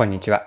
[0.00, 0.46] こんにちは。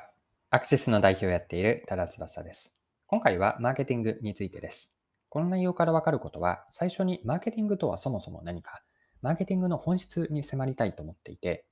[0.49, 2.75] アクシスの代表をやっている多田翼です。
[3.05, 4.95] 今回はマーケティングについてです。
[5.29, 8.81] この内容からわかることは、最初にマーケティングとはそもそも何か、
[9.21, 11.67] マーケティングの本質に迫りたいと思っていて、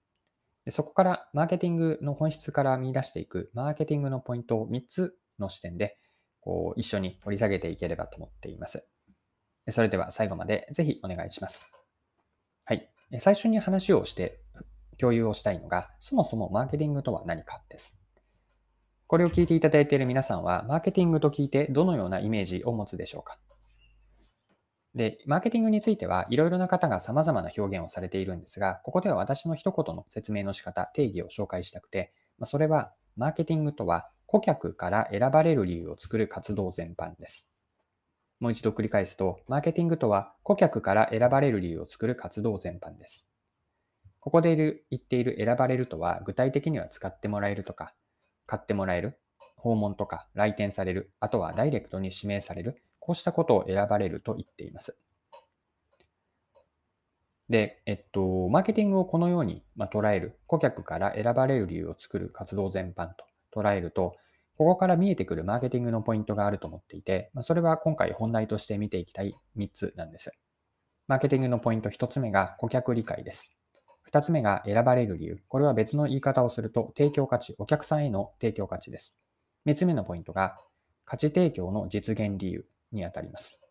[0.69, 5.97] そこからマーケティングの本質から見出していくマーケティングのポイントを3つの視点で
[6.39, 8.85] こう一緒に掘り下げていければと思っています。
[9.71, 11.65] それでは最後までぜひお願いします。
[12.63, 12.87] はい。
[13.17, 14.39] 最初に話をして
[15.01, 17.97] 共有をしたいのが、そもそもマーケティングとは何かです。
[19.07, 23.39] これを聞いていただいている皆さんは、マーケティングと聞いてどのようなイメージを持つでしょうか
[24.93, 37.47] で、マーケティングについてはいろいろな方が様々な表現をされているんですが、ここでは私の一言の説明の仕方、定義を紹介したくて、それは、マーケティングとは顧客から選ばれる理由を作る活動全般です。
[38.39, 43.30] もう一度繰り返すと、マーケティングとは顧客から選ばれる理由を作る活動全般です。
[44.21, 47.95] ここでいる言っている選ばれるとは、具体的には使ってもらえるとか、
[48.45, 49.19] 買ってもらえる、
[49.57, 54.95] 訪問とか来店される、あとはダイレクトに指名される、こうしたことを選ばれると言っています。
[57.49, 63.09] で、えっと、マーケティングをこのように、ま捉える、顧客から選ばれる理由を作る活動全般
[63.51, 64.15] と捉えると、
[64.55, 70.31] ここから見えてくるマーケティングのポイントがあると思っていて、まそれは今回本題として見ていきたい3つなんです。
[71.07, 73.60] マーケティングのポイント1つ目が顧客理解です。
[74.03, 75.41] 二つ目が選ばれる理由。
[75.47, 79.17] これは別の言い方をすると、提供価値、お客さんへの提供価値です。
[79.65, 80.57] 三つ目のポイントが、
[81.05, 83.61] 価値提供の実現理由にあたります。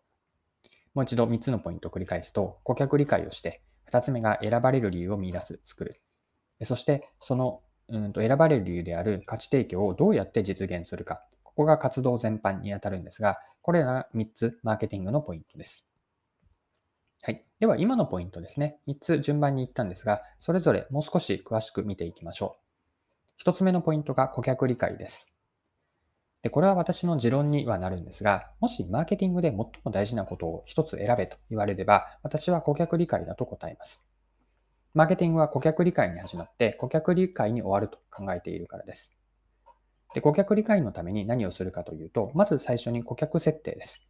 [0.94, 6.00] もう一度三つのポイントを繰り返すと、顧客理解をして、二つ目が選ばれる理由を見出す、作る。
[6.62, 11.22] そして、そのうんと選ばれる理由である価値提供をどうやって実現するか。
[11.42, 15.89] ここが活動全般にあたるんですが、これらが3つマーケティングのポイントです。
[17.60, 18.78] では、今のポイントですね。
[18.88, 22.56] 3つ順番に言ったんですが、それぞれもう少し詳しく見ていきましょ
[23.38, 23.42] う。
[23.42, 25.28] 1つ目のポイントが顧客理解です。
[26.40, 34.06] で、これは私の持論にはなるんですが、もしマーケティングで最も大事なことを1つ選べと言われれば、私は顧客理解だと答えます。
[34.94, 39.14] マーケティングは顧客理解に始まって、顧客理解に終わると考えているからです。
[40.14, 44.00] で、顧客理解のために何をするかというと、まず最初に顧客設定です。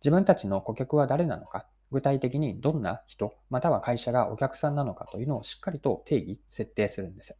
[0.00, 7.36] 自分たちの顧客は誰なのか、具体的にどんな人、または会社がお客さんなのかというのをしっかりと定義、設定するんですよ。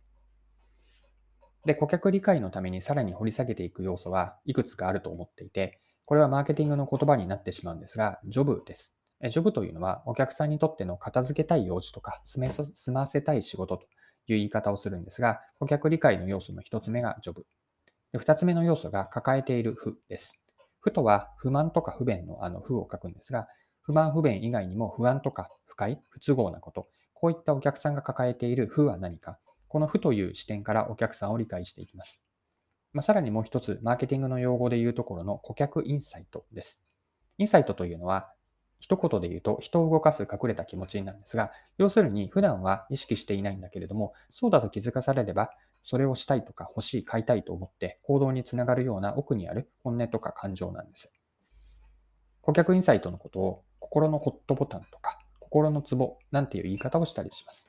[1.65, 8.97] で、顧客理解のためにさらに掘り下げていく要素はいくつかあると思っていて、これはマーケティングの言葉になってしまうんですが、ジョブです。
[9.29, 13.89] ジョブというのはお客さんにとっての片付けたい用事とか済ませたい仕事という
[14.37, 17.47] 言い方をするんですが、顧客理解の要素の一つ目がジョブ。
[18.19, 20.33] 二つ目の要素が抱えている負です。
[20.81, 23.47] 負とは不満とか不便のあの負を書くんですが、
[23.83, 32.23] 不満不便以外にも不安とか不快、不都合なこと、こういったお客さんが抱えている負は何か、この負という視点からお客さんを理解していきます。
[32.93, 36.81] まあ、さらにもう一つ、マーケティングの用語で言うところの顧客インサイトです。
[37.39, 38.33] インサイトというのは、
[38.81, 45.51] 一言で言うと人を動かす隠れた気持ちなんですが、要するに普段は意識していないんだけれども、そうだと気づかされれば、
[45.83, 51.13] それをしたいとか欲しい、買いたいと思って行動につながるような奥にある本音とか感情なんです。
[52.41, 57.69] 顧客インサイトのことを心のホットボタンとか、心のツボなんていう言い方をしたりします。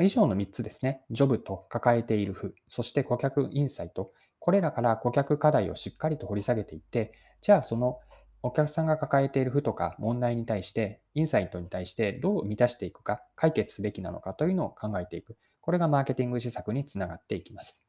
[0.00, 1.02] 以上の3つですね。
[1.10, 4.12] ジョブと抱えている負、そして顧客インサイト。
[4.38, 7.12] これらから顧客課題をしっかりと掘り下げていって、
[7.42, 7.98] じゃあその
[8.42, 15.36] お客さんが抱えている負とか問題に対して、インサイトに対してどう満たしていくか、解決すべきなのかというのを考えていく。
[15.60, 17.80] これがマーケティング施策につながっていきます。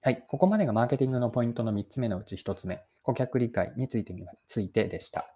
[0.00, 0.24] はい。
[0.28, 4.14] ここまでがマーケティングのポイントの3つ目のうち1つ目、顧客理解について
[4.46, 5.26] ついてでした。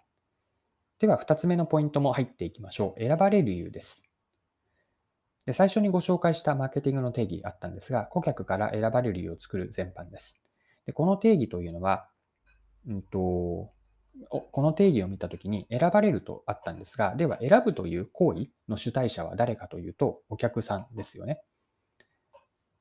[0.99, 2.99] では、2つ目のポイントも入っていきましょう。
[2.99, 4.03] 選ばれる理由です。
[5.47, 10.41] で最初にご紹介したマーケティングの定義あったんですが、顧客から選ばれる理由を作る全般です。
[10.85, 12.09] でこの定義というのは、
[12.85, 13.71] うんと、
[14.29, 21.41] この定義を見たときに選ばれるとあったんですが、では選ぶという行為の主体者は誰かというと、お客さんですよね。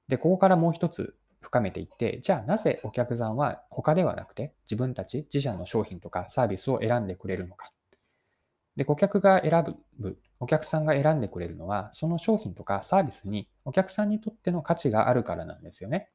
[0.08, 7.72] で、ここからもう一つ深めていって、じゃあなぜお客さんは他ではなくて自分たち自社の商品とかサービスを選んでくれるのか。
[8.76, 16.10] で、顧客が選ぶ、お客さんが選んでくれるのは、その商品とかサービスにお客さんにとっての価値があるからなんですよね。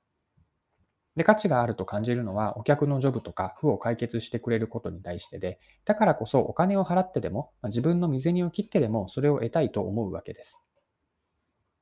[1.15, 10.59] で、価値があると感じるのは、お客のジョブとか負を解決してくれることに対してで、だからこそお金を払ってでも、自分の身銭を切ってでもそれを得たいと思うわけです。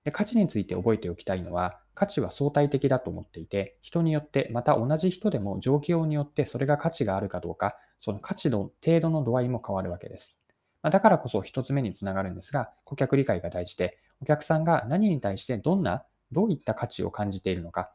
[0.05, 10.38] で価値について覚えておきたいのは、価値は相対的だと思っていて、人によって、また同じ人でも状況によってそれが価値があるかどうか、その価値の程度の度合いも変わるわけです。
[10.83, 17.91] だからこそ一つ目につながるんですが、顧客理解が大事で、お客さんが何に対してどんなどういった価値を感じているのか、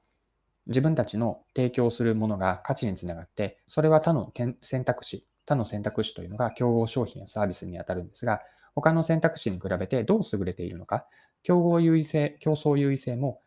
[0.66, 8.40] 自分たちの提供するものが価値につながって、それは他の選択肢、他の選択肢というのが競合商品やサービスにあたるんですが、
[8.74, 11.06] 他の選択肢に比べてどう優れているのか、
[11.42, 13.40] 競合優位性、競争優位性も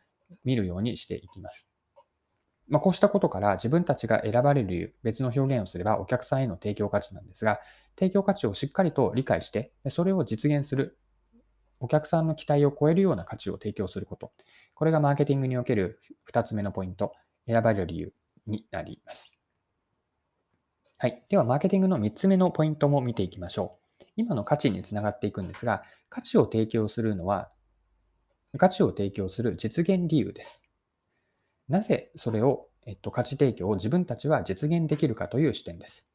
[0.44, 1.68] 見るようにしていきます。
[2.68, 7.60] まあ、こうしたことから自分たちが選ばれる理由、別の表現をすればお客さんへの提供価値なんですが、
[7.98, 10.98] 提供価値をしっかりと理解して、それを実現する、
[11.80, 14.34] お客さんの期待を超えるような価値を提供すること。
[14.74, 17.14] これがマーケティングにおける2つ目のポイント、
[17.48, 18.14] 選ばれる理由
[18.46, 19.32] になります。
[20.98, 21.24] はい。
[21.30, 24.06] では、マーケティングの3つ目のポイントも見ていきましょう。
[24.16, 27.52] 今の価値につながっていくんですが、価値を提供するのは、
[28.58, 30.67] 価値を提供する実現理由です。
[31.70, 36.08] なぜそれを、えっと、価値提供を自分たちは実現できるかという視点です。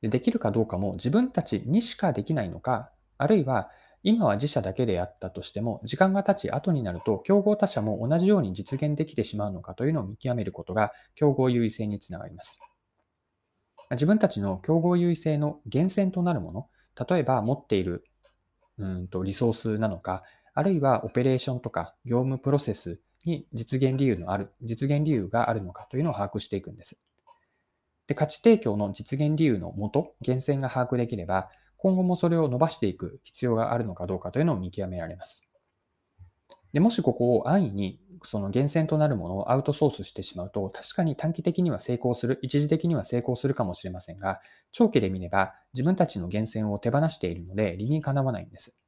[0.00, 3.70] でできるかどうかも自分たちにしかできないのか、あるいは
[4.02, 12.58] 今は自社だけでやったとしても、時間が経ち後になると競合他社も同じように実現できてしまうのかというのを見極めることが競合優位性につながります。
[13.92, 16.68] 自分たちの競合優位性の源泉となるもの、
[17.08, 18.04] 例えば持っている
[18.78, 20.24] うんとリソースなのか、
[20.54, 27.00] あるいはオペレーションとか業務プロセスに実現理由のある、実現理由があるのかというのを把握していくんです。
[28.06, 35.42] で、価値提供の実現理由のもと、源泉が把握できれば、今後もそれを伸ばしていく必要があるのかどうかというのを見極められます。
[36.72, 44.40] でもしここを安易にその源泉となるものをアウトソースしてしまうと、確かに短期的には成功する、一時的には成功するかもしれませんが、
[44.70, 48.81] 長期で見れば自分たちの源泉を手放しているので理にかなわないんです。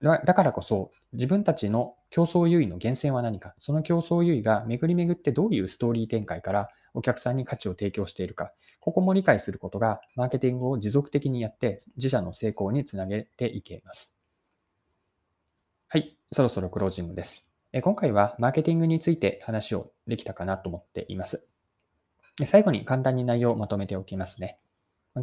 [0.00, 14.14] だからこそ、自分たちの競争優位の源泉は何か、その競争優位が巡り巡ってどういうストーリー展開からお客さんに価値を提供しているか、ここも理解することが、マーケティングを持続的にやって、自社の成功につなげていけます。
[15.88, 17.46] はい、そろそろクロージングです。
[17.82, 21.46] 今回はマーケティングについて話をできたかなと思っています。
[22.44, 24.58] 最後に簡単に内容をまとめておきますね。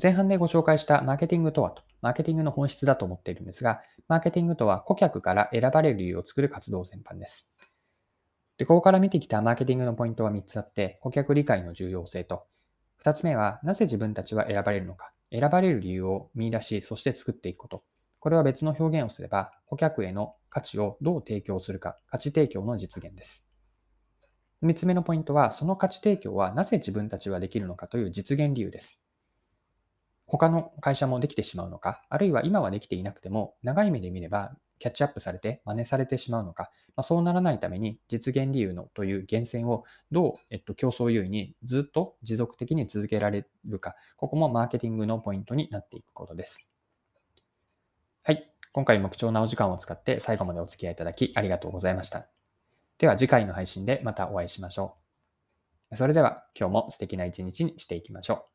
[0.01, 7.48] 前半でご紹介したマーケティングとはと、マーケティングの本質だと思っているんですが、マーケティングとは顧客から選ばれる理由を作る活動全般です。
[8.57, 12.48] で、ここから見てきたマーケティングのポイントは3つあって、顧客理解の重要性と、
[13.04, 17.84] 2つ目は、なぜ自分たちは選ばれるのか、選ばれる理由を見出し、そして作っていくこと。
[18.18, 23.45] これは別の表現をすれば、顧客への価値をどう提供するか、価値提供の実現です。
[24.63, 29.03] 3つ目のポイントは、その価値提供はなぜ自分たちはできるのかという実現理由です。
[30.33, 46.65] 他の会社もできてしまうのか、あるいは今はできていなくても、長い目で見ればキャッチアップされて真似されてしまうのか、まあ、そうならないために実現理由のという源泉をどう、えっと、競争優位にずっと持続的に続けられるか、ここもマーケティングのポイントになっていくことです。
[48.24, 48.51] はい。
[48.71, 52.27] 今回も貴重なお時間を使って最後までお付き合いいただきありがとうございました。
[52.97, 54.97] では次回の配信でまたお会いしましょ
[55.91, 55.95] う。
[55.95, 58.53] それでは今日も素敵な一日にしていきましょう。